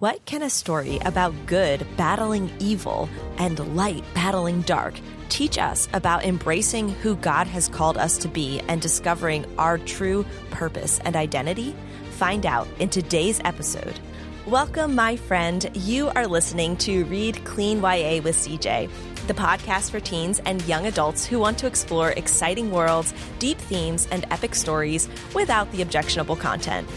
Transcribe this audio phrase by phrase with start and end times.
[0.00, 4.94] What can a story about good battling evil and light battling dark
[5.28, 10.24] teach us about embracing who God has called us to be and discovering our true
[10.52, 11.74] purpose and identity?
[12.12, 13.98] Find out in today's episode.
[14.46, 15.68] Welcome, my friend.
[15.74, 18.88] You are listening to Read Clean YA with CJ,
[19.26, 24.06] the podcast for teens and young adults who want to explore exciting worlds, deep themes,
[24.12, 26.88] and epic stories without the objectionable content.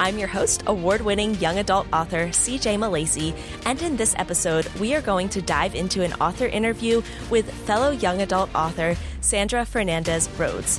[0.00, 4.94] I'm your host, award winning young adult author CJ Milacci, and in this episode, we
[4.94, 10.28] are going to dive into an author interview with fellow young adult author Sandra Fernandez
[10.38, 10.78] Rhoads.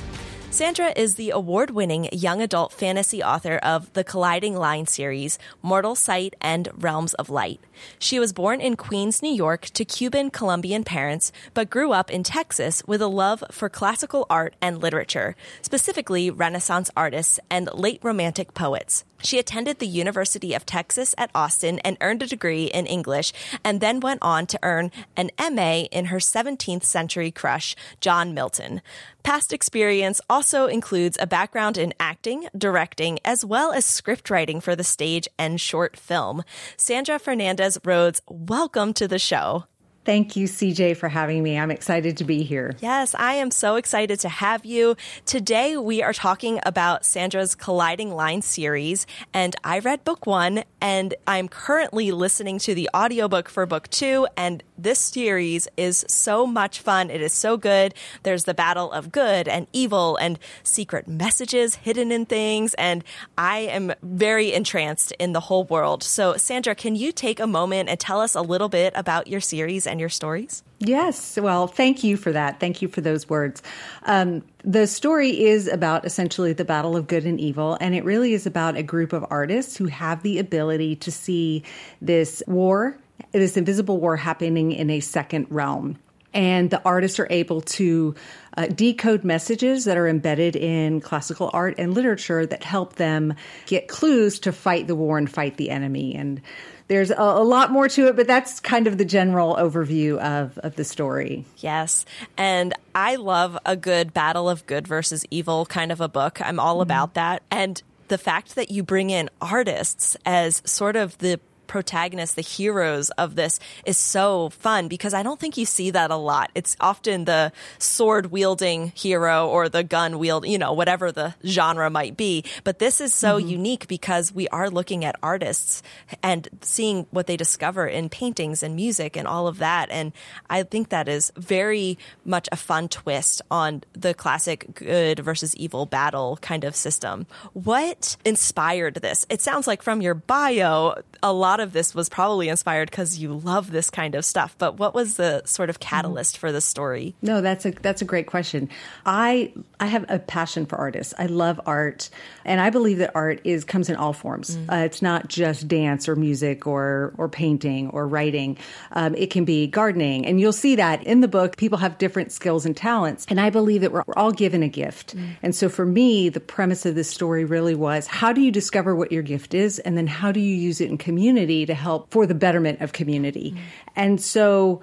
[0.50, 5.94] Sandra is the award winning young adult fantasy author of the Colliding Line series, Mortal
[5.94, 7.60] Sight and Realms of Light.
[7.98, 12.22] She was born in Queens, New York to Cuban Colombian parents, but grew up in
[12.22, 18.54] Texas with a love for classical art and literature, specifically Renaissance artists and late Romantic
[18.54, 19.04] poets.
[19.22, 23.32] She attended the University of Texas at Austin and earned a degree in English,
[23.64, 28.80] and then went on to earn an MA in her 17th century crush, John Milton.
[29.22, 34.74] Past experience also includes a background in acting, directing, as well as script writing for
[34.74, 36.42] the stage and short film.
[36.78, 39.64] Sandra Fernandez Rhoads, welcome to the show.
[40.04, 41.58] Thank you, CJ, for having me.
[41.58, 42.74] I'm excited to be here.
[42.80, 44.96] Yes, I am so excited to have you.
[45.26, 51.14] Today, we are talking about Sandra's Colliding Line series, and I read book one, and
[51.26, 56.80] I'm currently listening to the audiobook for book two, and this series is so much
[56.80, 57.10] fun.
[57.10, 57.94] It is so good.
[58.22, 63.04] There's the battle of good and evil and secret messages hidden in things, and
[63.36, 66.02] I am very entranced in the whole world.
[66.02, 69.40] So, Sandra, can you take a moment and tell us a little bit about your
[69.40, 70.62] series and your stories?
[70.78, 71.38] Yes.
[71.38, 72.58] Well, thank you for that.
[72.58, 73.62] Thank you for those words.
[74.04, 78.32] Um, the story is about essentially the battle of good and evil, and it really
[78.32, 81.64] is about a group of artists who have the ability to see
[82.00, 82.96] this war,
[83.32, 85.98] this invisible war happening in a second realm.
[86.32, 88.14] And the artists are able to
[88.56, 93.34] uh, decode messages that are embedded in classical art and literature that help them
[93.66, 96.14] get clues to fight the war and fight the enemy.
[96.14, 96.40] And
[96.86, 100.58] there's a, a, lot more to it, but that's kind of the general overview of,
[100.58, 101.46] of the story.
[101.58, 102.04] Yes.
[102.36, 106.40] And I love a good battle of good versus evil kind of a book.
[106.40, 106.82] I'm all mm-hmm.
[106.82, 107.42] about that.
[107.50, 113.10] And the fact that you bring in artists as sort of the protagonists, the heroes
[113.10, 116.50] of this is so fun because I don't think you see that a lot.
[116.56, 121.88] It's often the sword wielding hero or the gun wield, you know, whatever the genre
[121.88, 122.42] might be.
[122.64, 123.48] But this is so mm-hmm.
[123.48, 125.84] unique because we are looking at artists
[126.24, 129.90] and seeing what they discover in paintings and music and all of that.
[129.92, 130.12] And
[130.50, 135.86] I think that is very much a fun twist on the classic good versus evil
[135.86, 137.28] battle kind of system.
[137.52, 139.24] What inspired this?
[139.30, 143.18] It sounds like from your bio, a lot lot of this was probably inspired because
[143.18, 144.54] you love this kind of stuff.
[144.58, 146.40] But what was the sort of catalyst mm-hmm.
[146.40, 147.14] for the story?
[147.22, 148.68] No, that's a that's a great question.
[149.04, 151.14] I I have a passion for artists.
[151.18, 152.10] I love art,
[152.44, 154.56] and I believe that art is comes in all forms.
[154.56, 154.70] Mm-hmm.
[154.70, 158.58] Uh, it's not just dance or music or or painting or writing.
[158.92, 161.56] Um, it can be gardening, and you'll see that in the book.
[161.56, 164.68] People have different skills and talents, and I believe that we're, we're all given a
[164.68, 165.16] gift.
[165.16, 165.26] Mm-hmm.
[165.42, 168.96] And so for me, the premise of this story really was: how do you discover
[168.96, 171.49] what your gift is, and then how do you use it in community?
[171.50, 173.50] To help for the betterment of community.
[173.50, 173.60] Mm-hmm.
[173.96, 174.80] And so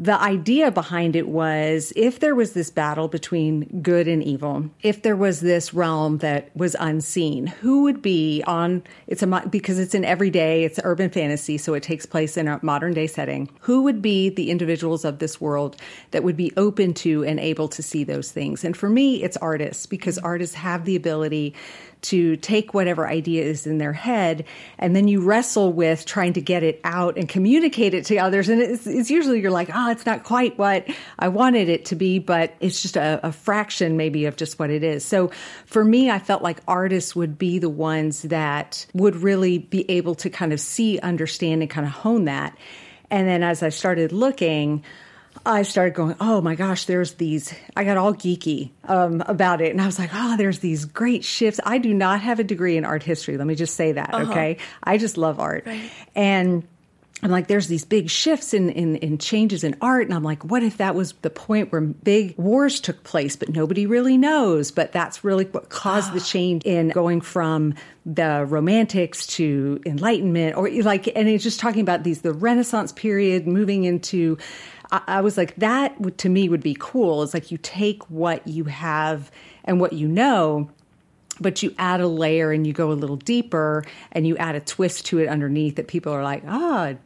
[0.00, 5.02] the idea behind it was if there was this battle between good and evil, if
[5.02, 9.94] there was this realm that was unseen, who would be on it's a because it's
[9.94, 13.50] an everyday, it's urban fantasy, so it takes place in a modern day setting.
[13.60, 15.76] Who would be the individuals of this world
[16.12, 18.64] that would be open to and able to see those things?
[18.64, 21.54] And for me, it's artists because artists have the ability
[22.02, 24.44] to take whatever idea is in their head
[24.78, 28.48] and then you wrestle with trying to get it out and communicate it to others.
[28.48, 30.88] And it's, it's usually you're like, oh, it's not quite what
[31.18, 34.70] I wanted it to be, but it's just a, a fraction maybe of just what
[34.70, 35.04] it is.
[35.04, 35.30] So
[35.66, 40.14] for me, I felt like artists would be the ones that would really be able
[40.16, 42.56] to kind of see, understand, and kind of hone that.
[43.10, 44.84] And then as I started looking,
[45.44, 47.54] I started going, oh my gosh, there's these.
[47.74, 49.70] I got all geeky um, about it.
[49.70, 51.60] And I was like, oh, there's these great shifts.
[51.64, 53.36] I do not have a degree in art history.
[53.38, 54.30] Let me just say that, uh-huh.
[54.30, 54.58] okay?
[54.82, 55.66] I just love art.
[55.66, 55.90] Right.
[56.14, 56.66] And
[57.22, 60.06] I'm like, there's these big shifts in, in, in, changes in art.
[60.06, 63.50] And I'm like, what if that was the point where big wars took place, but
[63.50, 64.70] nobody really knows?
[64.70, 67.74] But that's really what caused the change in going from
[68.06, 73.46] the romantics to enlightenment or like, and it's just talking about these, the Renaissance period
[73.46, 74.38] moving into
[74.92, 77.22] I, I was like, that would, to me would be cool.
[77.22, 79.30] It's like you take what you have
[79.64, 80.70] and what you know
[81.40, 84.60] but you add a layer and you go a little deeper and you add a
[84.60, 86.96] twist to it underneath that people are like, ah, oh.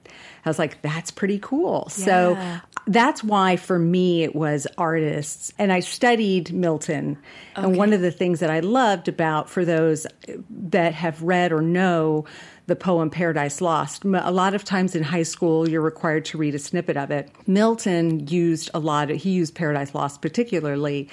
[0.46, 1.86] I was like, that's pretty cool.
[1.98, 2.04] Yeah.
[2.04, 5.54] So that's why for me it was artists.
[5.58, 7.16] And I studied Milton.
[7.56, 7.66] Okay.
[7.66, 10.06] And one of the things that I loved about for those
[10.50, 12.26] that have read or know
[12.66, 14.04] the poem Paradise Lost.
[14.04, 17.30] A lot of times in high school, you're required to read a snippet of it.
[17.46, 21.08] Milton used a lot, of, he used Paradise Lost particularly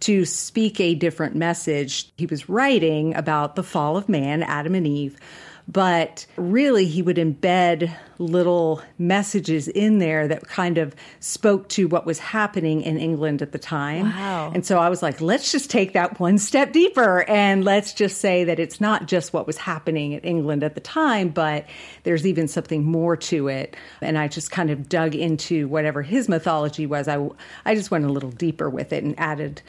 [0.00, 2.10] to speak a different message.
[2.16, 5.18] He was writing about the fall of man, Adam and Eve,
[5.66, 12.06] but really he would embed little messages in there that kind of spoke to what
[12.06, 14.04] was happening in England at the time.
[14.10, 14.52] Wow.
[14.54, 18.20] And so I was like, let's just take that one step deeper and let's just
[18.20, 21.66] say that it's not just what was happening in England at the time, but
[22.02, 23.74] there's even something more to it.
[24.00, 27.08] And I just kind of dug into whatever his mythology was.
[27.08, 27.26] I,
[27.64, 29.62] I just went a little deeper with it and added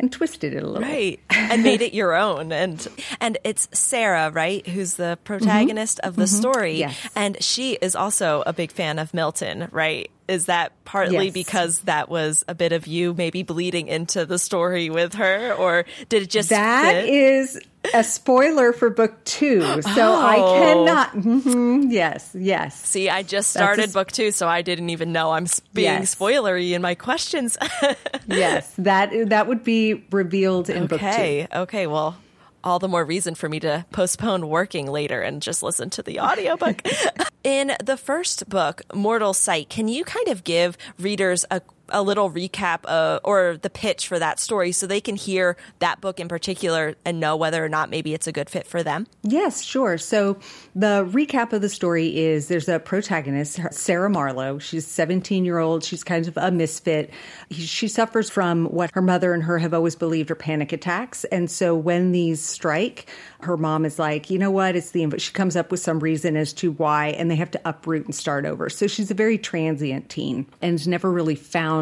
[0.00, 0.88] and twisted it a little.
[0.88, 1.20] Right.
[1.30, 2.52] and made it your own.
[2.52, 2.86] And
[3.20, 6.08] and it's Sarah, right, who's the protagonist mm-hmm.
[6.08, 6.36] of the mm-hmm.
[6.36, 6.78] story.
[6.78, 7.08] Yes.
[7.14, 10.10] And she is also a big fan of Milton, right?
[10.30, 11.34] Is that partly yes.
[11.34, 15.84] because that was a bit of you maybe bleeding into the story with her, or
[16.08, 17.08] did it just That fit?
[17.12, 17.60] is
[17.94, 20.20] a spoiler for book two, so oh.
[20.20, 21.12] I cannot.
[21.12, 22.80] Mm-hmm, yes, yes.
[22.80, 26.14] See, I just started book two, so I didn't even know I'm being yes.
[26.14, 27.58] spoilery in my questions.
[28.26, 30.86] yes, that that would be revealed in okay.
[30.86, 31.06] book two.
[31.06, 31.86] Okay, okay.
[31.86, 32.16] Well,
[32.62, 36.20] all the more reason for me to postpone working later and just listen to the
[36.20, 36.82] audiobook.
[37.44, 42.30] In the first book, Mortal Sight, can you kind of give readers a a little
[42.30, 46.28] recap uh, or the pitch for that story so they can hear that book in
[46.28, 49.06] particular and know whether or not maybe it's a good fit for them?
[49.22, 49.98] Yes, sure.
[49.98, 50.38] So
[50.74, 54.58] the recap of the story is there's a protagonist, Sarah Marlowe.
[54.58, 55.84] She's 17 year old.
[55.84, 57.10] She's kind of a misfit.
[57.50, 61.24] She suffers from what her mother and her have always believed are panic attacks.
[61.24, 63.08] And so when these strike,
[63.40, 64.76] her mom is like, you know what?
[64.76, 67.60] It's the, she comes up with some reason as to why, and they have to
[67.64, 68.68] uproot and start over.
[68.68, 71.79] So she's a very transient teen and never really found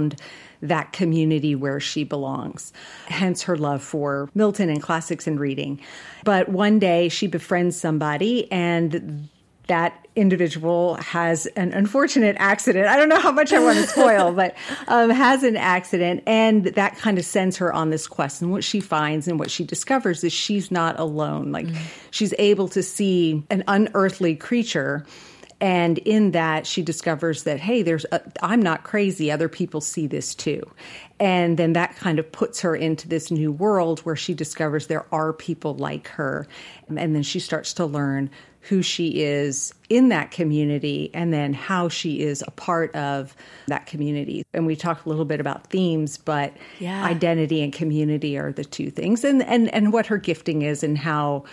[0.60, 2.72] that community where she belongs.
[3.06, 5.80] Hence her love for Milton and classics and reading.
[6.24, 9.28] But one day she befriends somebody and
[9.68, 12.88] that individual has an unfortunate accident.
[12.88, 14.56] I don't know how much I want to spoil, but
[14.88, 18.42] um, has an accident, and that kind of sends her on this quest.
[18.42, 21.52] And what she finds and what she discovers is she's not alone.
[21.52, 21.84] Like mm-hmm.
[22.10, 25.06] she's able to see an unearthly creature.
[25.60, 29.30] And in that, she discovers that, hey, there's, i I'm not crazy.
[29.30, 30.62] Other people see this too.
[31.18, 35.06] And then that kind of puts her into this new world where she discovers there
[35.12, 36.46] are people like her.
[36.88, 41.88] And then she starts to learn who she is in that community and then how
[41.88, 43.34] she is a part of
[43.66, 44.44] that community.
[44.52, 47.04] And we talked a little bit about themes, but yeah.
[47.04, 50.98] identity and community are the two things and, and, and what her gifting is and
[50.98, 51.44] how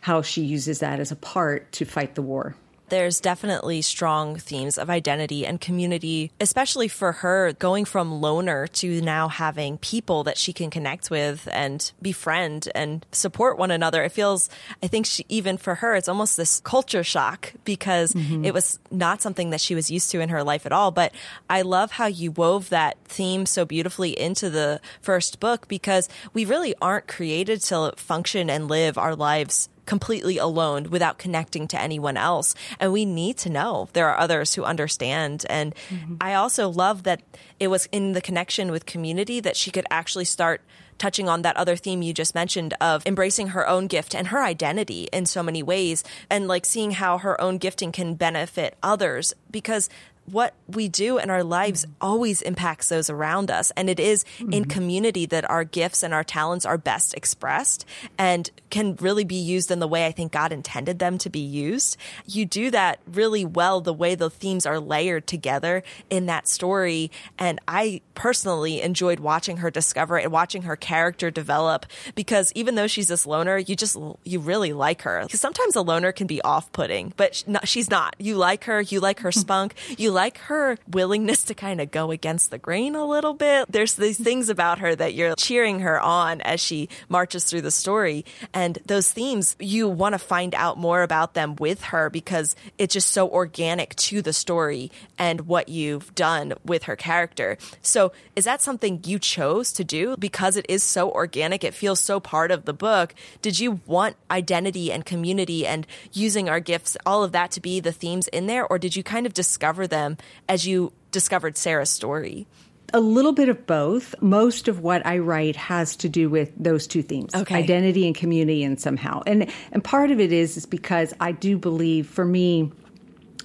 [0.00, 2.54] how she uses that as a part to fight the war
[2.94, 9.00] there's definitely strong themes of identity and community, especially for her going from loner to
[9.00, 14.04] now having people that she can connect with and befriend and support one another.
[14.04, 14.48] It feels,
[14.80, 18.44] I think she, even for her, it's almost this culture shock because mm-hmm.
[18.44, 20.92] it was not something that she was used to in her life at all.
[20.92, 21.12] But
[21.50, 26.44] I love how you wove that theme so beautifully into the first book because we
[26.44, 32.16] really aren't created to function and live our lives completely alone without connecting to anyone
[32.16, 32.54] else.
[32.80, 35.44] And we need to know there are others who understand.
[35.48, 36.16] And mm-hmm.
[36.20, 37.22] I also love that
[37.60, 40.62] it was in the connection with community that she could actually start
[40.98, 44.42] touching on that other theme you just mentioned of embracing her own gift and her
[44.42, 49.34] identity in so many ways and like seeing how her own gifting can benefit others
[49.50, 49.88] because
[50.26, 53.72] what we do in our lives always impacts those around us.
[53.76, 54.52] And it is mm-hmm.
[54.52, 57.84] in community that our gifts and our talents are best expressed
[58.18, 61.40] and can really be used in the way I think God intended them to be
[61.40, 61.96] used.
[62.26, 67.10] You do that really well the way the themes are layered together in that story.
[67.38, 72.74] And I personally enjoyed watching her discover it and watching her character develop because even
[72.74, 75.22] though she's this loner, you just, you really like her.
[75.22, 78.16] Because sometimes a loner can be off putting, but she's not.
[78.18, 82.10] You like her, you like her spunk, you like her willingness to kind of go
[82.10, 83.66] against the grain a little bit.
[83.70, 87.70] There's these things about her that you're cheering her on as she marches through the
[87.70, 88.24] story.
[88.54, 92.94] And those themes, you want to find out more about them with her because it's
[92.94, 97.58] just so organic to the story and what you've done with her character.
[97.82, 101.64] So is that something you chose to do because it is so organic?
[101.64, 103.14] It feels so part of the book.
[103.42, 107.80] Did you want identity and community and using our gifts, all of that to be
[107.80, 108.64] the themes in there?
[108.64, 110.16] Or did you kind of discover them them
[110.48, 112.46] as you discovered Sarah's story?
[112.92, 114.14] A little bit of both.
[114.20, 117.34] Most of what I write has to do with those two themes.
[117.34, 117.56] Okay.
[117.56, 119.22] Identity and community and somehow.
[119.26, 122.70] And and part of it is is because I do believe for me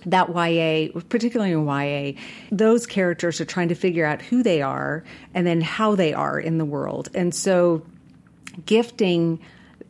[0.05, 5.03] that YA, particularly in YA, those characters are trying to figure out who they are
[5.33, 7.09] and then how they are in the world.
[7.13, 7.85] And so
[8.65, 9.39] gifting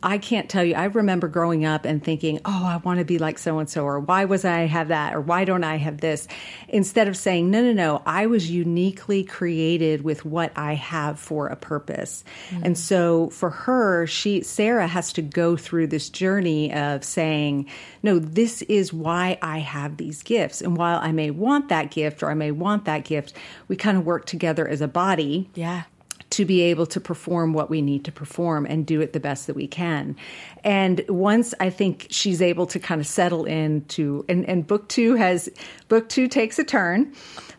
[0.02, 0.74] I can't tell you.
[0.74, 3.84] I remember growing up and thinking, "Oh, I want to be like so and so,"
[3.84, 6.26] or "Why was I have that?" or "Why don't I have this?"
[6.68, 11.48] Instead of saying, "No, no, no, I was uniquely created with what I have for
[11.48, 12.64] a purpose." Mm-hmm.
[12.64, 17.66] And so for her, she Sarah has to go through this journey of saying,
[18.02, 22.22] "No, this is why I have these gifts." And while I may want that gift
[22.22, 23.34] or I may want that gift,
[23.68, 25.50] we kind of work together as a body.
[25.54, 25.82] Yeah
[26.30, 29.46] to be able to perform what we need to perform and do it the best
[29.46, 30.16] that we can.
[30.64, 35.16] And once I think she's able to kind of settle into, and, and book two
[35.16, 35.48] has,
[35.88, 37.12] book two takes a turn,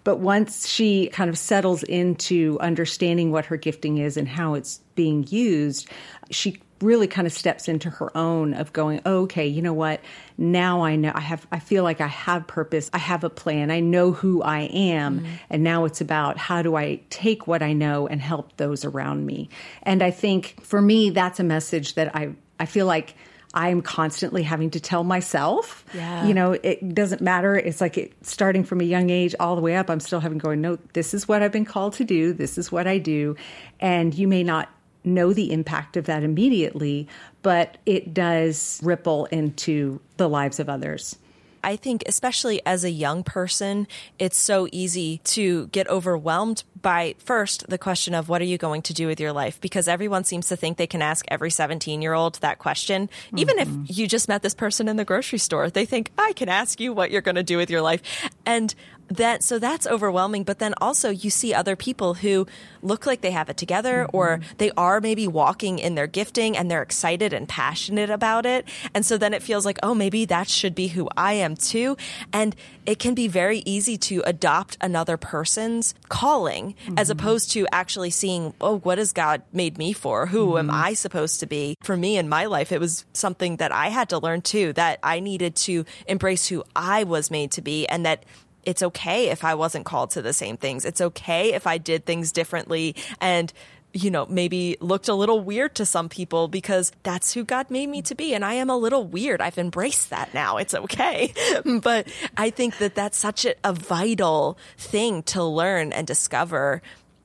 [0.03, 4.79] but once she kind of settles into understanding what her gifting is and how it's
[4.95, 5.89] being used,
[6.31, 10.01] she really kind of steps into her own of going, oh, okay, you know what?
[10.37, 12.89] Now I know I have, I feel like I have purpose.
[12.93, 13.71] I have a plan.
[13.71, 15.19] I know who I am.
[15.19, 15.33] Mm-hmm.
[15.49, 19.25] And now it's about how do I take what I know and help those around
[19.25, 19.49] me.
[19.83, 23.15] And I think for me, that's a message that I, I feel like
[23.53, 25.83] I'm constantly having to tell myself.
[25.93, 26.25] Yeah.
[26.25, 27.55] You know, it doesn't matter.
[27.55, 30.37] It's like it, starting from a young age all the way up, I'm still having
[30.37, 32.31] going, no, this is what I've been called to do.
[32.33, 33.35] This is what I do.
[33.79, 34.69] And you may not
[35.03, 37.07] know the impact of that immediately,
[37.41, 41.17] but it does ripple into the lives of others.
[41.63, 43.87] I think, especially as a young person,
[44.19, 48.81] it's so easy to get overwhelmed by first the question of what are you going
[48.83, 49.61] to do with your life?
[49.61, 53.07] Because everyone seems to think they can ask every 17 year old that question.
[53.07, 53.37] Mm-hmm.
[53.37, 53.83] Even if mm-hmm.
[53.87, 56.93] you just met this person in the grocery store, they think, I can ask you
[56.93, 58.01] what you're going to do with your life.
[58.45, 58.73] And
[59.17, 62.47] that so that's overwhelming but then also you see other people who
[62.81, 64.15] look like they have it together mm-hmm.
[64.15, 68.67] or they are maybe walking in their gifting and they're excited and passionate about it
[68.93, 71.97] and so then it feels like oh maybe that should be who I am too
[72.31, 76.97] and it can be very easy to adopt another person's calling mm-hmm.
[76.97, 80.69] as opposed to actually seeing oh what has God made me for who mm-hmm.
[80.69, 83.89] am I supposed to be for me in my life it was something that I
[83.89, 87.87] had to learn too that I needed to embrace who I was made to be
[87.87, 88.23] and that
[88.63, 90.85] it's okay if I wasn't called to the same things.
[90.85, 93.51] It's okay if I did things differently and
[93.93, 97.87] you know, maybe looked a little weird to some people because that's who God made
[97.87, 98.33] me to be.
[98.33, 99.41] And I am a little weird.
[99.41, 100.57] I've embraced that now.
[100.57, 101.33] It's okay.
[101.81, 106.81] but I think that that's such a, a, vital thing to learn and discover,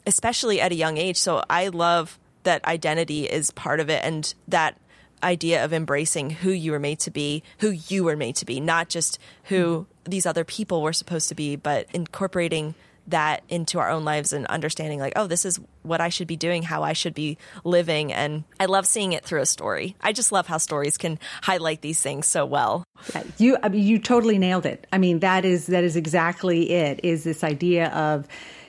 [0.07, 1.17] especially at a young age.
[1.17, 4.77] So I love that identity is part of it and that
[5.23, 8.61] idea of embracing who you were made to be, who you were made to be,
[8.61, 12.75] not just who these other people were supposed to be, but incorporating
[13.09, 16.37] that into our own lives and understanding like oh this is what i should be
[16.37, 18.13] doing how i should be living.
[18.13, 19.97] And i love seeing it through a story.
[20.01, 22.85] I just love how stories can highlight these things so well.
[23.15, 24.87] Yeah, you I mean, you totally nailed it.
[24.93, 28.27] I mean that is that is exactly it is this idea of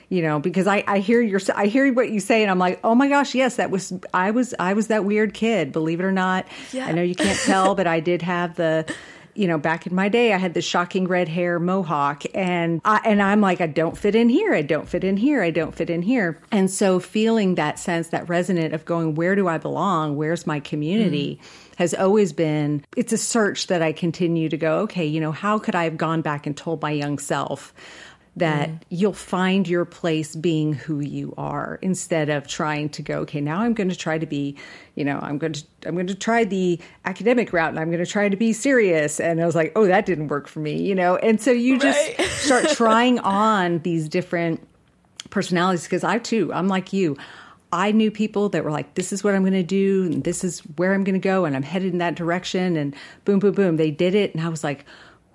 [0.08, 2.80] you know because I, I hear your i hear what you say and i'm like
[2.84, 6.04] oh my gosh yes that was i was i was that weird kid believe it
[6.04, 6.86] or not yeah.
[6.86, 8.90] i know you can't tell but i did have the
[9.38, 13.00] you know, back in my day, I had the shocking red hair mohawk, and I,
[13.04, 14.52] and I'm like, I don't fit in here.
[14.52, 15.44] I don't fit in here.
[15.44, 16.40] I don't fit in here.
[16.50, 20.16] And so, feeling that sense, that resonant of going, where do I belong?
[20.16, 21.38] Where's my community?
[21.40, 21.46] Mm
[21.78, 25.60] has always been it's a search that I continue to go, okay, you know, how
[25.60, 27.72] could I have gone back and told my young self
[28.38, 28.80] that mm.
[28.88, 33.60] you'll find your place being who you are instead of trying to go okay now
[33.60, 34.56] i'm going to try to be
[34.94, 38.04] you know i'm going to i'm going to try the academic route and i'm going
[38.04, 40.80] to try to be serious and i was like oh that didn't work for me
[40.80, 44.66] you know and so you just start trying on these different
[45.30, 47.16] personalities because i too i'm like you
[47.70, 50.42] I knew people that were like, this is what I'm going to do, and this
[50.42, 53.52] is where I'm going to go, and I'm headed in that direction, and boom, boom,
[53.52, 53.76] boom.
[53.76, 54.86] They did it, and I was like,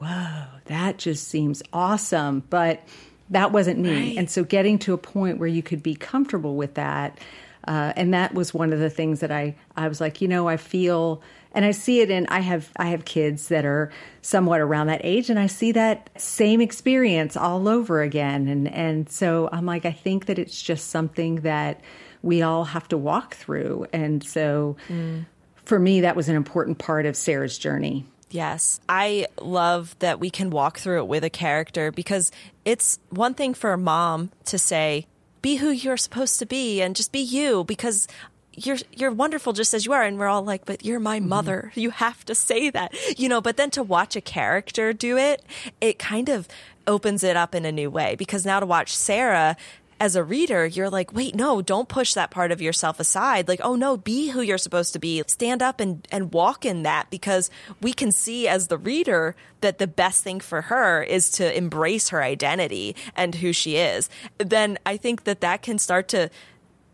[0.04, 2.44] whoa, that just seems awesome.
[2.50, 2.82] But
[3.30, 4.10] that wasn't me.
[4.10, 4.18] Right.
[4.18, 7.20] And so getting to a point where you could be comfortable with that.
[7.66, 10.50] Uh, and that was one of the things that I, I was like, you know,
[10.50, 11.22] I feel,
[11.54, 13.90] and I see it in, I have, I have kids that are
[14.22, 18.50] somewhat around that age and I see that same experience all over again.
[18.50, 21.80] And, and so I'm like, I think that it's just something that
[22.22, 23.88] we all have to walk through.
[23.94, 25.26] And so mm.
[25.64, 28.06] for me, that was an important part of Sarah's journey.
[28.34, 28.80] Yes.
[28.90, 32.32] I love that we can walk through it with a character because
[32.66, 35.06] it's one thing for a mom to say,
[35.44, 38.08] be who you're supposed to be and just be you because
[38.56, 41.30] you're you're wonderful just as you are and we're all like but you're my mm-hmm.
[41.30, 41.80] mother mm-hmm.
[41.80, 45.44] you have to say that you know but then to watch a character do it
[45.82, 46.48] it kind of
[46.86, 49.58] opens it up in a new way because now to watch Sarah
[50.04, 53.48] as a reader, you're like, wait, no, don't push that part of yourself aside.
[53.48, 55.24] Like, oh no, be who you're supposed to be.
[55.28, 57.50] Stand up and, and walk in that because
[57.82, 62.10] we can see as the reader that the best thing for her is to embrace
[62.10, 64.10] her identity and who she is.
[64.40, 66.30] Then I think that that can start to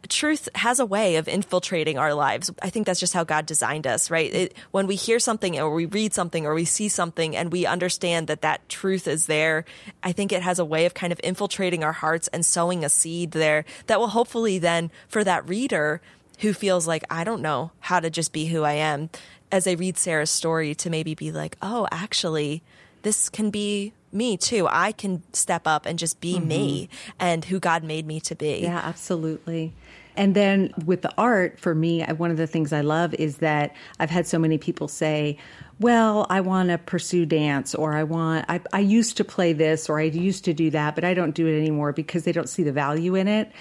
[0.10, 2.52] truth has a way of infiltrating our lives.
[2.62, 4.34] I think that's just how God designed us, right?
[4.34, 7.66] It, when we hear something or we read something or we see something and we
[7.66, 9.66] understand that that truth is there,
[10.04, 12.90] I think it has a way of kind of infiltrating our hearts and sowing a
[12.90, 16.02] seed there that will hopefully then for that reader
[16.40, 19.10] who feels like, I don't know how to just be who I am,
[19.52, 22.62] as they read Sarah's story to maybe be like, oh, actually,
[23.02, 24.68] this can be me too.
[24.70, 26.48] I can step up and just be mm-hmm.
[26.48, 26.90] me
[27.20, 28.60] and who God made me to be.
[28.62, 29.74] Yeah, absolutely.
[30.16, 33.76] And then with the art, for me, one of the things I love is that
[34.00, 35.38] I've had so many people say,
[35.80, 39.90] well, I want to pursue dance, or I want, I, I used to play this,
[39.90, 42.50] or I used to do that, but I don't do it anymore because they don't
[42.50, 43.52] see the value in it.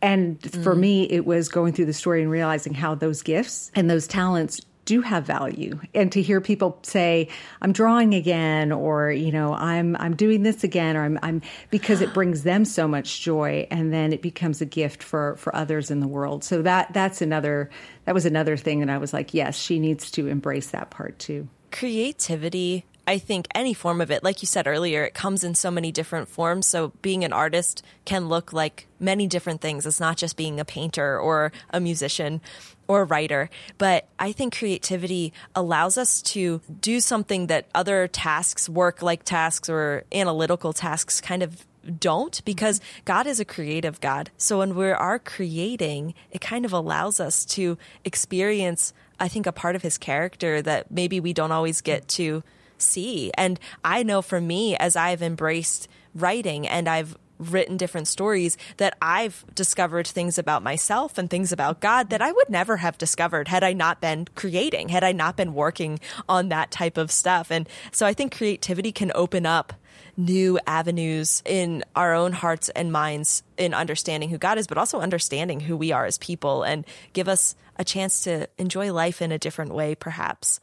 [0.00, 0.80] And for mm.
[0.80, 4.60] me, it was going through the story and realizing how those gifts and those talents
[4.86, 5.78] do have value.
[5.94, 7.28] And to hear people say
[7.60, 12.00] i'm drawing again or you know i'm i'm doing this again or i'm, I'm because
[12.00, 15.90] it brings them so much joy and then it becomes a gift for for others
[15.90, 16.44] in the world.
[16.44, 17.68] So that that's another
[18.06, 21.18] that was another thing and i was like yes she needs to embrace that part
[21.18, 21.48] too.
[21.70, 25.70] Creativity I think any form of it, like you said earlier, it comes in so
[25.70, 26.66] many different forms.
[26.66, 29.86] So being an artist can look like many different things.
[29.86, 32.40] It's not just being a painter or a musician
[32.88, 33.48] or a writer.
[33.78, 39.68] But I think creativity allows us to do something that other tasks, work like tasks
[39.68, 41.64] or analytical tasks kind of
[42.00, 44.30] don't because God is a creative God.
[44.36, 49.52] So when we are creating, it kind of allows us to experience, I think, a
[49.52, 52.42] part of his character that maybe we don't always get to
[52.82, 53.30] see.
[53.34, 58.96] And I know for me, as I've embraced writing and I've written different stories that
[59.02, 63.48] I've discovered things about myself and things about God that I would never have discovered
[63.48, 67.50] had I not been creating, had I not been working on that type of stuff.
[67.50, 69.74] And so I think creativity can open up
[70.16, 75.00] new avenues in our own hearts and minds in understanding who God is, but also
[75.00, 79.30] understanding who we are as people and give us a chance to enjoy life in
[79.30, 80.58] a different way, perhaps.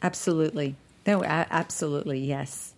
[0.00, 0.76] Absolutely.
[1.06, 2.74] No, absolutely, yes.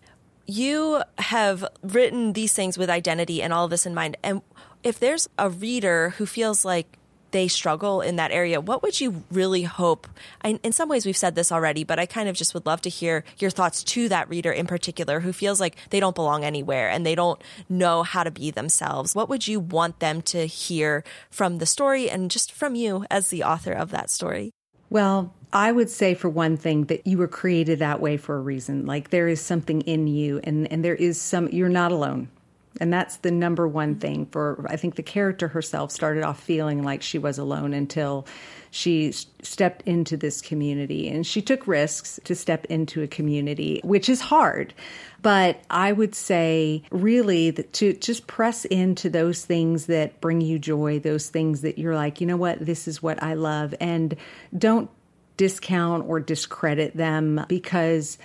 [0.46, 4.16] You have written these things with identity and all of this in mind.
[4.22, 4.42] And
[4.82, 6.98] if there's a reader who feels like
[7.32, 10.06] they struggle in that area, what would you really hope?
[10.42, 12.80] I, in some ways, we've said this already, but I kind of just would love
[12.82, 16.44] to hear your thoughts to that reader in particular who feels like they don't belong
[16.44, 19.14] anywhere and they don't know how to be themselves.
[19.14, 23.28] What would you want them to hear from the story and just from you as
[23.28, 24.52] the author of that story?
[24.96, 28.40] Well, I would say for one thing that you were created that way for a
[28.40, 28.86] reason.
[28.86, 32.30] Like there is something in you and and there is some you're not alone.
[32.80, 36.82] And that's the number one thing for I think the character herself started off feeling
[36.82, 38.26] like she was alone until
[38.76, 44.10] she stepped into this community and she took risks to step into a community, which
[44.10, 44.74] is hard.
[45.22, 50.98] But I would say really to just press into those things that bring you joy,
[50.98, 53.74] those things that you're like, you know what, this is what I love.
[53.80, 54.14] And
[54.56, 54.90] don't
[55.38, 58.18] discount or discredit them because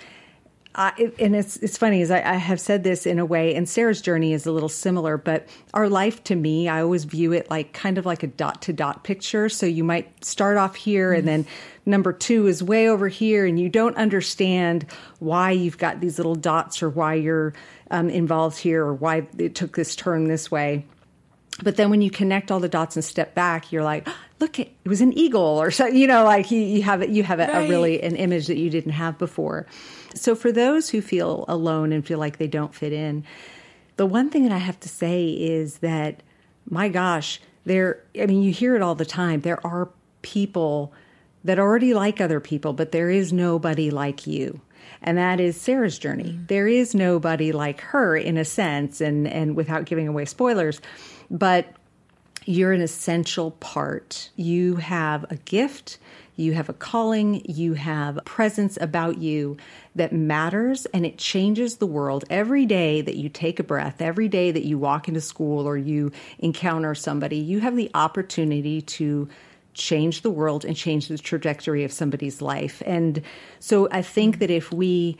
[0.74, 3.68] I, and it's it's funny as I, I, have said this in a way, and
[3.68, 5.18] Sarah's journey is a little similar.
[5.18, 8.62] But our life, to me, I always view it like kind of like a dot
[8.62, 9.50] to dot picture.
[9.50, 11.18] So you might start off here, mm-hmm.
[11.18, 11.46] and then
[11.84, 14.86] number two is way over here, and you don't understand
[15.18, 17.52] why you've got these little dots or why you're
[17.90, 20.86] um, involved here or why it took this turn this way.
[21.62, 24.08] But then when you connect all the dots and step back, you're like,
[24.40, 27.40] look, it was an eagle or so, you know, like you, you have, you have
[27.40, 27.66] a, right.
[27.66, 29.66] a really an image that you didn't have before.
[30.14, 33.24] So for those who feel alone and feel like they don't fit in,
[33.96, 36.22] the one thing that I have to say is that,
[36.68, 39.40] my gosh, there, I mean, you hear it all the time.
[39.40, 39.90] There are
[40.22, 40.92] people
[41.44, 44.60] that already like other people, but there is nobody like you
[45.02, 46.32] and that is Sarah's journey.
[46.32, 46.48] Mm.
[46.48, 50.80] There is nobody like her in a sense, and and without giving away spoilers,
[51.30, 51.66] but
[52.44, 54.30] you're an essential part.
[54.36, 55.98] You have a gift,
[56.36, 59.56] you have a calling, you have a presence about you
[59.94, 62.24] that matters and it changes the world.
[62.30, 65.76] Every day that you take a breath, every day that you walk into school or
[65.76, 69.28] you encounter somebody, you have the opportunity to
[69.74, 72.82] change the world and change the trajectory of somebody's life.
[72.84, 73.22] And
[73.58, 75.16] so I think that if we,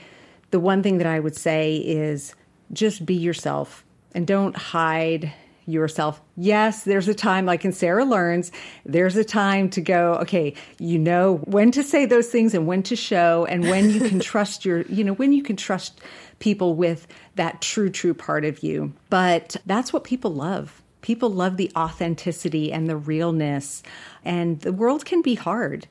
[0.51, 2.35] the one thing that I would say is
[2.73, 5.33] just be yourself and don't hide
[5.67, 6.21] yourself.
[6.37, 8.51] Yes, there's a time, like in Sarah Learns,
[8.85, 12.83] there's a time to go, okay, you know when to say those things and when
[12.85, 16.01] to show, and when you can trust your, you know, when you can trust
[16.39, 18.93] people with that true, true part of you.
[19.11, 20.83] But that's what people love.
[21.01, 23.83] People love the authenticity and the realness.
[24.25, 25.87] And the world can be hard,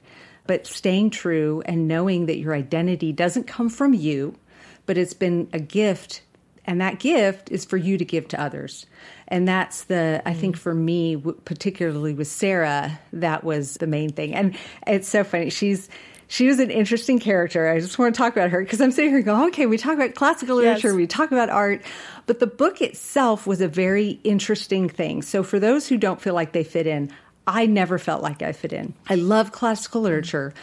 [0.47, 4.35] but staying true and knowing that your identity doesn't come from you,
[4.85, 6.21] but it's been a gift.
[6.65, 8.85] And that gift is for you to give to others.
[9.27, 10.59] And that's the, I think mm.
[10.59, 14.35] for me, particularly with Sarah, that was the main thing.
[14.35, 15.49] And it's so funny.
[15.49, 15.89] She's,
[16.27, 17.67] she was an interesting character.
[17.67, 19.95] I just want to talk about her because I'm sitting here going, okay, we talk
[19.95, 20.95] about classical literature, yes.
[20.95, 21.81] we talk about art,
[22.25, 25.23] but the book itself was a very interesting thing.
[25.23, 27.11] So for those who don't feel like they fit in,
[27.45, 28.93] I never felt like I fit in.
[29.09, 30.53] I love classical literature,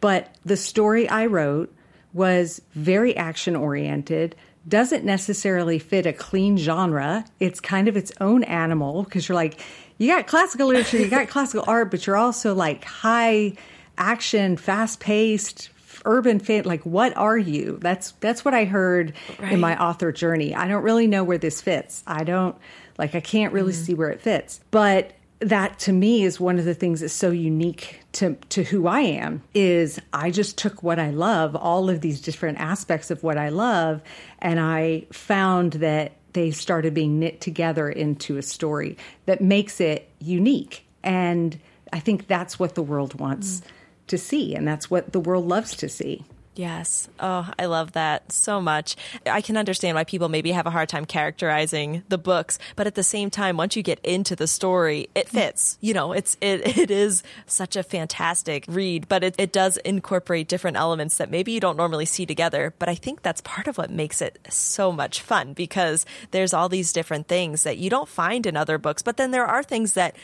[0.00, 1.74] but the story I wrote
[2.14, 4.34] was very action oriented,
[4.68, 7.24] doesn't necessarily fit a clean genre.
[7.40, 9.60] It's kind of its own animal because you're like,
[9.98, 13.54] you got classical literature, you got classical art, but you're also like high
[13.96, 15.70] action, fast paced,
[16.04, 19.52] urban fan like what are you that's that's what i heard right.
[19.52, 22.56] in my author journey i don't really know where this fits i don't
[22.98, 23.82] like i can't really mm-hmm.
[23.82, 27.30] see where it fits but that to me is one of the things that's so
[27.30, 32.00] unique to to who I am is I just took what I love all of
[32.00, 34.02] these different aspects of what I love
[34.40, 38.96] and I found that they started being knit together into a story
[39.26, 41.58] that makes it unique and
[41.92, 43.64] I think that's what the world wants mm
[44.08, 44.54] to see.
[44.54, 46.24] And that's what the world loves to see.
[46.58, 47.08] Yes.
[47.20, 48.96] Oh, I love that so much.
[49.24, 52.96] I can understand why people maybe have a hard time characterizing the books, but at
[52.96, 55.30] the same time, once you get into the story, it mm.
[55.30, 55.78] fits.
[55.80, 60.48] You know, it's it it is such a fantastic read, but it, it does incorporate
[60.48, 62.74] different elements that maybe you don't normally see together.
[62.80, 66.68] But I think that's part of what makes it so much fun because there's all
[66.68, 69.92] these different things that you don't find in other books, but then there are things
[69.92, 70.16] that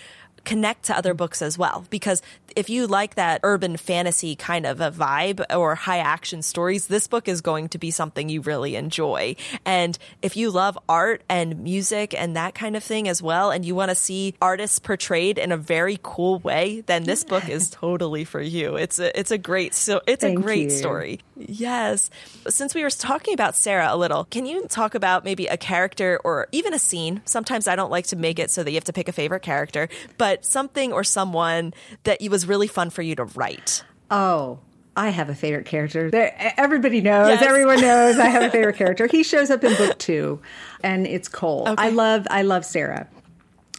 [0.45, 1.85] connect to other books as well.
[1.91, 2.23] Because
[2.57, 7.07] if you like that urban fantasy kind of a vibe or high action stories, this
[7.07, 9.37] book is going to be something you really enjoy.
[9.65, 13.65] And if you love art and music and that kind of thing as well, and
[13.65, 17.71] you want to see artists portrayed in a very cool way, then this book is
[17.71, 18.77] totally for you.
[18.77, 20.71] It's a, it's a great, so it's Thank a great you.
[20.71, 21.21] story.
[21.37, 22.11] Yes.
[22.49, 26.21] Since we were talking about Sarah a little, can you talk about maybe a character
[26.23, 27.23] or even a scene?
[27.25, 29.43] Sometimes I don't like to make it so that you have to pick a favorite
[29.43, 33.85] character, but something or someone that was really fun for you to write.
[34.11, 34.61] Oh,
[34.97, 36.11] I have a favorite character.
[36.57, 37.43] Everybody knows, yes.
[37.43, 39.07] everyone knows I have a favorite character.
[39.07, 40.41] He shows up in book two,
[40.83, 41.69] and it's Cole.
[41.69, 41.83] Okay.
[41.83, 43.09] I love, I love Sarah.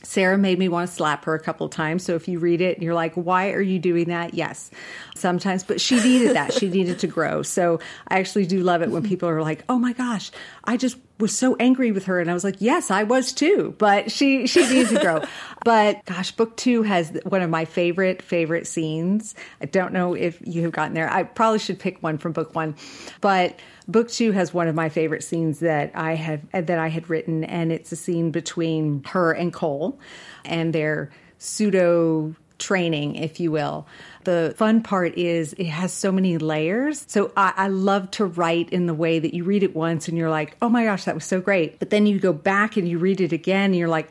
[0.05, 2.03] Sarah made me want to slap her a couple times.
[2.03, 4.35] So if you read it and you're like, why are you doing that?
[4.35, 4.69] Yes,
[5.15, 6.53] sometimes, but she needed that.
[6.53, 7.41] she needed to grow.
[7.41, 10.31] So I actually do love it when people are like, oh my gosh,
[10.63, 12.19] I just was so angry with her.
[12.19, 15.23] And I was like, yes, I was too, but she, she needs to grow.
[15.63, 19.33] but gosh, book two has one of my favorite, favorite scenes.
[19.61, 21.11] I don't know if you have gotten there.
[21.11, 22.75] I probably should pick one from book one,
[23.21, 27.09] but book two has one of my favorite scenes that I have, that I had
[27.09, 27.43] written.
[27.43, 29.99] And it's a scene between her and Cole
[30.43, 33.87] and their pseudo training, if you will.
[34.23, 37.05] The fun part is it has so many layers.
[37.07, 40.17] So I, I, love to write in the way that you read it once and
[40.17, 41.79] you're like, oh my gosh, that was so great.
[41.79, 44.09] But then you go back and you read it again and you're like,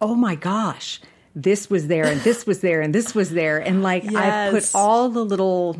[0.00, 1.00] oh my gosh,
[1.34, 3.58] this was there and this was there and this was there.
[3.58, 4.16] And like yes.
[4.16, 5.76] I put all the little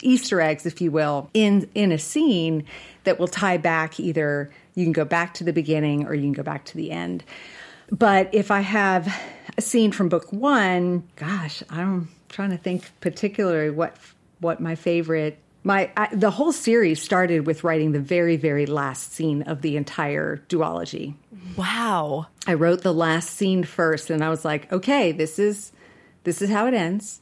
[0.00, 2.64] Easter eggs, if you will, in in a scene
[3.04, 6.32] that will tie back either you can go back to the beginning or you can
[6.32, 7.24] go back to the end.
[7.90, 9.14] But if I have
[9.56, 13.96] a scene from book one, gosh, I'm trying to think particularly what
[14.40, 19.12] what my favorite my I, the whole series started with writing the very very last
[19.12, 21.14] scene of the entire duology.
[21.56, 22.28] Wow.
[22.46, 25.72] I wrote the last scene first and I was like, okay, this is
[26.24, 27.20] this is how it ends.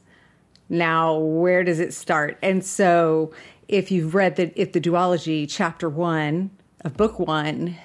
[0.71, 2.37] Now, where does it start?
[2.41, 3.33] And so,
[3.67, 6.49] if you've read the if the duology chapter 1
[6.85, 7.75] of book 1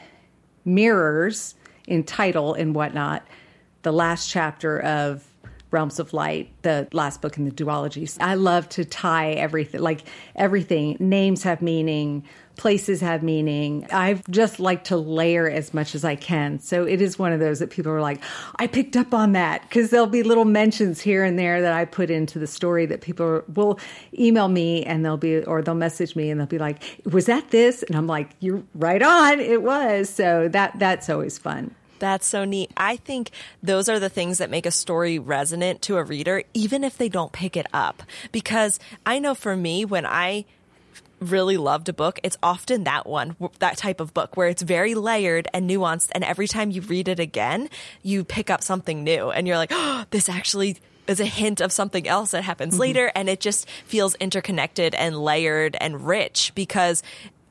[0.65, 1.57] mirrors
[1.89, 3.27] in title and whatnot,
[3.83, 5.27] the last chapter of
[5.73, 8.17] Realms of Light, the last book in the duology.
[8.21, 10.05] I love to tie everything, like
[10.37, 10.97] everything.
[11.01, 12.23] Names have meaning,
[12.57, 13.87] places have meaning.
[13.93, 16.59] I just like to layer as much as I can.
[16.59, 18.23] So it is one of those that people are like,
[18.57, 21.85] I picked up on that because there'll be little mentions here and there that I
[21.85, 23.79] put into the story that people will
[24.19, 27.51] email me and they'll be, or they'll message me and they'll be like, was that
[27.51, 27.83] this?
[27.83, 29.41] And I'm like, you're right on.
[29.41, 30.09] It was.
[30.09, 31.75] So that, that's always fun.
[31.99, 32.71] That's so neat.
[32.77, 33.31] I think
[33.63, 37.09] those are the things that make a story resonant to a reader, even if they
[37.09, 38.03] don't pick it up.
[38.33, 40.45] Because I know for me, when I
[41.21, 44.95] really loved a book, it's often that one, that type of book where it's very
[44.95, 46.11] layered and nuanced.
[46.13, 47.69] And every time you read it again,
[48.03, 50.77] you pick up something new and you're like, oh, this actually
[51.07, 52.83] is a hint of something else that happens mm-hmm.
[52.83, 53.13] later.
[53.15, 57.03] And it just feels interconnected and layered and rich because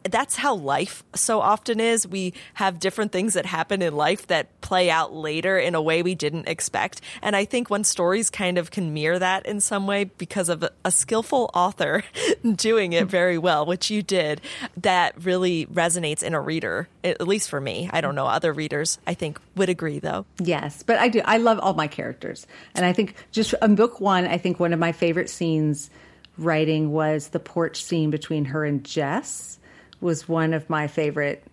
[0.10, 2.08] that's how life so often is.
[2.08, 6.04] We have different things that happen in life that play out later in a way
[6.04, 7.02] we didn't expect.
[7.22, 10.64] And I think when stories kind of can mirror that in some way because of
[10.84, 12.04] a skillful author
[12.56, 14.42] doing it very well, which you did,
[14.78, 17.90] that really resonates in a reader, at least for me.
[17.92, 18.28] I don't know.
[18.28, 20.26] Other readers, I think, would agree though.
[20.40, 21.22] Yes, but I do.
[21.26, 22.46] I love all my characters.
[22.76, 25.90] And I think just in book one, I think one of my favorite scenes
[26.38, 29.58] writing was the porch scene between her and Jess
[30.02, 31.44] was one of my favorite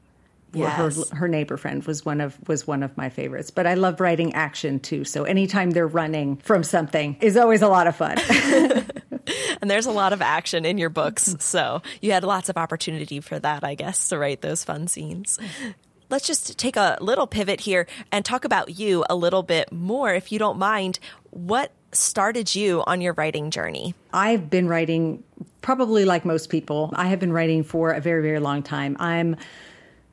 [0.54, 1.10] yes.
[1.10, 3.50] her her neighbor friend was one of was one of my favorites.
[3.50, 5.04] But I love writing action too.
[5.04, 8.18] So anytime they're running from something is always a lot of fun.
[9.60, 13.20] and there's a lot of action in your books, so you had lots of opportunity
[13.20, 15.38] for that, I guess, to write those fun scenes.
[16.10, 20.12] Let's just take a little pivot here and talk about you a little bit more,
[20.12, 20.98] if you don't mind.
[21.30, 23.94] What started you on your writing journey?
[24.12, 25.22] I've been writing
[25.60, 26.92] probably like most people.
[26.94, 28.96] I have been writing for a very, very long time.
[28.98, 29.36] I'm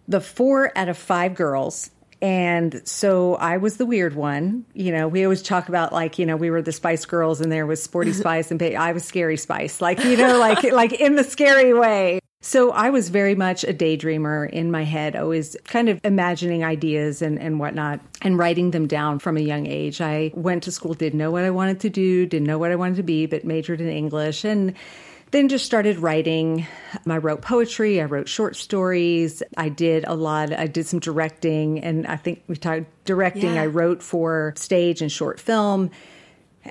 [0.07, 1.91] the four out of five girls.
[2.21, 4.65] And so I was the weird one.
[4.73, 7.51] You know, we always talk about like, you know, we were the Spice Girls and
[7.51, 9.79] there was Sporty Spice and I was Scary Spice.
[9.79, 12.19] Like, you know, like like in the scary way.
[12.41, 17.21] So I was very much a daydreamer in my head, always kind of imagining ideas
[17.21, 19.99] and, and whatnot and writing them down from a young age.
[19.99, 22.77] I went to school, didn't know what I wanted to do, didn't know what I
[22.77, 24.73] wanted to be, but majored in English and
[25.31, 26.65] then just started writing.
[27.05, 31.83] I wrote poetry, I wrote short stories, I did a lot, I did some directing,
[31.83, 33.63] and I think we talked directing, yeah.
[33.63, 35.91] I wrote for stage and short film.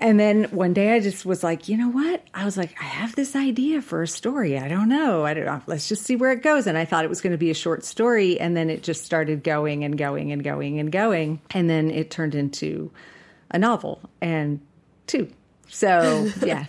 [0.01, 2.23] And then one day I just was like, you know what?
[2.33, 4.59] I was like, I have this idea for a story.
[4.59, 5.25] I don't know.
[5.25, 5.61] I don't know.
[5.67, 6.67] Let's just see where it goes.
[6.67, 8.39] And I thought it was going to be a short story.
[8.39, 11.41] And then it just started going and going and going and going.
[11.51, 12.91] And then it turned into
[13.51, 14.61] a novel and
[15.07, 15.29] two.
[15.69, 16.67] So, yeah.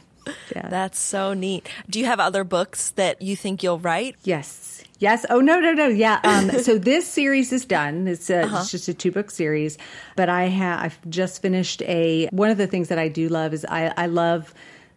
[0.56, 0.70] Yeah.
[0.70, 1.68] That's so neat.
[1.90, 4.16] Do you have other books that you think you'll write?
[4.24, 4.79] Yes.
[5.00, 5.26] Yes.
[5.30, 5.88] Oh no, no, no.
[5.88, 6.20] Yeah.
[6.30, 8.08] Um, so this series is done.
[8.08, 8.60] It's, a, uh-huh.
[8.62, 9.78] it's just a two book series,
[10.16, 12.28] but I have I've just finished a.
[12.32, 14.54] One of the things that I do love is I I love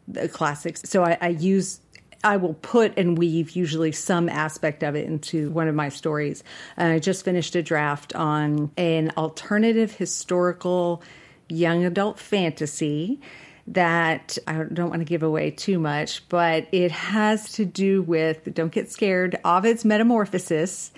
[0.06, 0.82] the classics.
[0.84, 1.80] So I, I use
[2.24, 6.44] I will put and weave usually some aspect of it into one of my stories.
[6.78, 11.02] Uh, I just finished a draft on an alternative historical
[11.48, 13.20] young adult fantasy
[13.68, 18.52] that I don't want to give away too much, but it has to do with,
[18.54, 20.90] don't get scared, Ovid's Metamorphosis,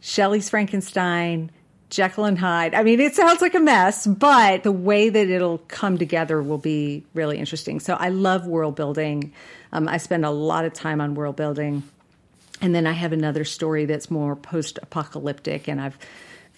[0.00, 1.50] Shelley's Frankenstein,
[1.90, 2.74] Jekyll and Hyde.
[2.74, 6.58] I mean, it sounds like a mess, but the way that it'll come together will
[6.58, 7.80] be really interesting.
[7.80, 9.32] So I love world building.
[9.72, 11.82] Um, I spend a lot of time on world building.
[12.60, 15.96] And then I have another story that's more post apocalyptic, and I've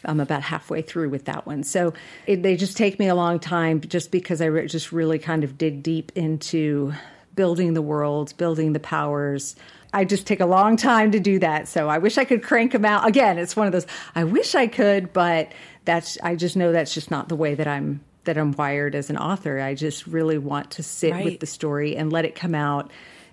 [0.05, 1.63] I'm about halfway through with that one.
[1.63, 1.93] So
[2.27, 5.45] it, they just take me a long time just because I re- just really kind
[5.45, 6.93] of dig deep into
[7.35, 9.57] building the world, building the powers.
[9.93, 11.69] I just take a long time to do that.
[11.69, 13.07] So I wish I could crank them out.
[13.07, 15.53] Again, it's one of those I wish I could, but
[15.85, 19.11] that's I just know that's just not the way that I'm that I'm wired as
[19.11, 19.61] an author.
[19.61, 21.25] I just really want to sit right.
[21.25, 22.91] with the story and let it come out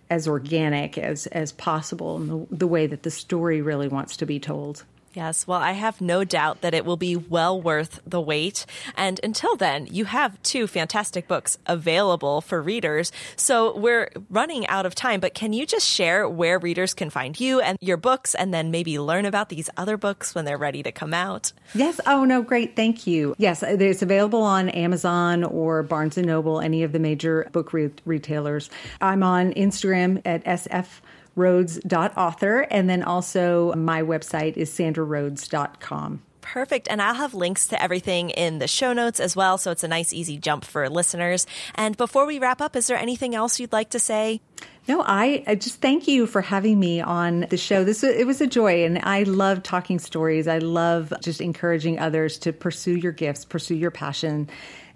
[0.09, 4.25] as organic as as possible in the, the way that the story really wants to
[4.25, 4.83] be told.
[5.17, 8.67] Yes, well, I have no doubt that it will be well worth the wait.
[8.95, 13.11] And until then, you have two fantastic books available for readers.
[13.35, 17.39] So we're running out of time, but can you just share where readers can find
[17.39, 20.83] you and your books and then maybe learn about these other books when they're ready
[20.83, 21.51] to come out?
[21.73, 21.99] Yes.
[22.05, 22.75] Oh, no, great.
[22.75, 23.33] Thank you.
[23.39, 27.73] Yes, uh, it's available on Amazon or Barnes and Noble, any of the major book
[27.73, 28.69] re- retailers.
[29.01, 31.01] I'm on Instagram at SF
[31.37, 32.61] rhoads.author.
[32.71, 36.23] And then also my website is sandrarhoads.com.
[36.41, 36.87] Perfect.
[36.89, 39.57] And I'll have links to everything in the show notes as well.
[39.57, 41.45] So it's a nice, easy jump for listeners.
[41.75, 44.39] And before we wrap up, is there anything else you'd like to say?
[44.87, 47.83] No, I, I just thank you for having me on the show.
[47.83, 50.47] This it was a joy, and I love talking stories.
[50.47, 54.49] I love just encouraging others to pursue your gifts, pursue your passion,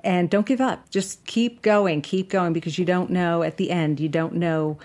[0.06, 0.90] and don't give up.
[0.90, 4.00] Just keep going, keep going, because you don't know at the end.
[4.00, 4.78] You don't know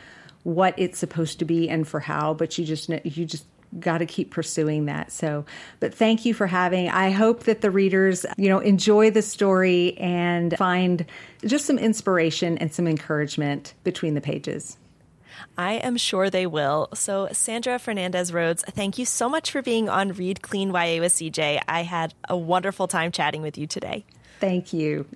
[0.46, 3.44] what it's supposed to be and for how, but you just you just
[3.80, 5.10] got to keep pursuing that.
[5.10, 5.44] So,
[5.80, 6.88] but thank you for having.
[6.88, 11.04] I hope that the readers, you know, enjoy the story and find
[11.44, 14.76] just some inspiration and some encouragement between the pages.
[15.58, 16.90] I am sure they will.
[16.94, 21.12] So, Sandra Fernandez Rhoads, thank you so much for being on Read Clean YA with
[21.12, 21.60] CJ.
[21.66, 24.04] I had a wonderful time chatting with you today.
[24.38, 25.06] Thank you.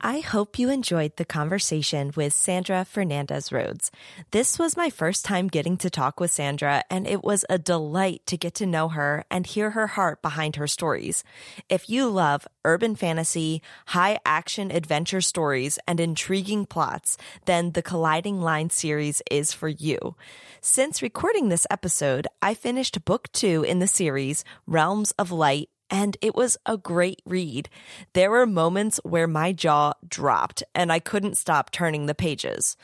[0.00, 3.90] I hope you enjoyed the conversation with Sandra Fernandez Rhoads.
[4.30, 8.22] This was my first time getting to talk with Sandra, and it was a delight
[8.26, 11.24] to get to know her and hear her heart behind her stories.
[11.68, 18.40] If you love urban fantasy, high action adventure stories, and intriguing plots, then the Colliding
[18.40, 20.14] Line series is for you.
[20.60, 26.16] Since recording this episode, I finished book two in the series, Realms of Light and
[26.20, 27.68] it was a great read.
[28.12, 32.76] There were moments where my jaw dropped and I couldn't stop turning the pages.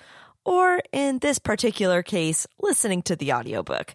[0.44, 3.94] Or in this particular case, listening to the audiobook.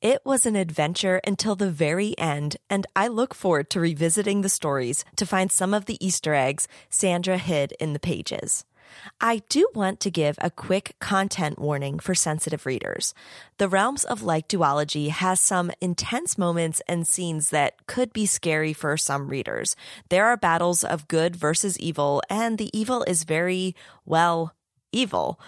[0.00, 4.48] It was an adventure until the very end, and I look forward to revisiting the
[4.48, 8.64] stories to find some of the Easter eggs Sandra hid in the pages.
[9.20, 13.14] I do want to give a quick content warning for sensitive readers.
[13.58, 18.72] The Realms of Light duology has some intense moments and scenes that could be scary
[18.72, 19.76] for some readers.
[20.08, 23.74] There are battles of good versus evil, and the evil is very,
[24.04, 24.54] well,
[24.92, 25.40] evil.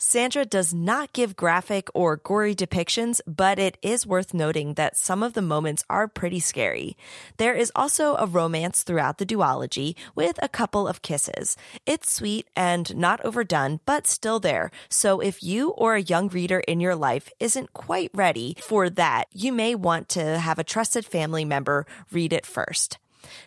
[0.00, 5.24] Sandra does not give graphic or gory depictions, but it is worth noting that some
[5.24, 6.96] of the moments are pretty scary.
[7.36, 11.56] There is also a romance throughout the duology with a couple of kisses.
[11.84, 14.70] It's sweet and not overdone, but still there.
[14.88, 19.24] So if you or a young reader in your life isn't quite ready for that,
[19.32, 22.98] you may want to have a trusted family member read it first.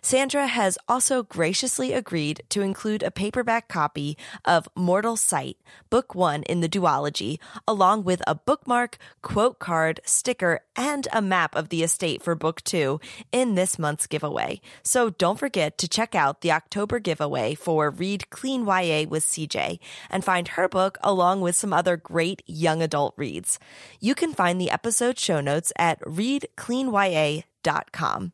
[0.02, 5.58] Sandra has also graciously agreed to include a paperback copy of Mortal Sight,
[5.90, 11.56] Book One in the duology, along with a bookmark, quote card, sticker, and a map
[11.56, 13.00] of the estate for Book Two
[13.32, 14.62] in this month's giveaway.
[14.84, 19.80] So don't forget to check out the October giveaway for Read Clean YA with CJ
[20.10, 23.60] and find her book along with some other great young adult reads.
[24.00, 28.32] You can find the episode show notes at readcleanya.com.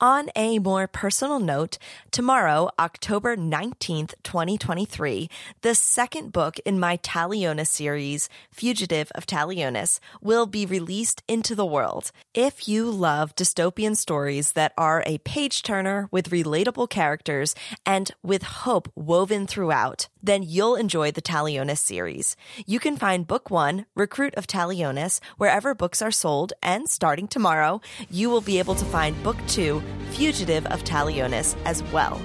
[0.00, 1.76] On a more personal note,
[2.12, 5.28] tomorrow, October 19th, 2023,
[5.62, 11.66] the second book in my Talionis series, Fugitive of Talionis, will be released into the
[11.66, 12.12] world.
[12.32, 18.44] If you love dystopian stories that are a page turner with relatable characters and with
[18.44, 22.36] hope woven throughout, then you'll enjoy the Talionis series.
[22.66, 27.80] You can find book one, Recruit of Talionis, wherever books are sold, and starting tomorrow,
[28.10, 32.20] you will be able to find book two, Fugitive of Talionis, as well.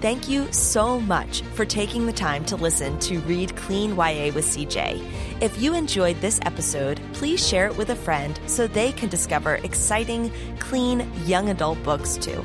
[0.00, 4.44] Thank you so much for taking the time to listen to Read Clean YA with
[4.44, 5.02] CJ.
[5.40, 9.54] If you enjoyed this episode, please share it with a friend so they can discover
[9.56, 12.44] exciting, clean, young adult books too.